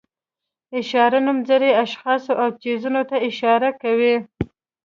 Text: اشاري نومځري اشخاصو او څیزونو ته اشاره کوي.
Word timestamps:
اشاري 0.79 1.19
نومځري 1.25 1.71
اشخاصو 1.83 2.33
او 2.41 2.49
څیزونو 2.61 3.01
ته 3.09 3.15
اشاره 3.29 3.69
کوي. 3.81 4.15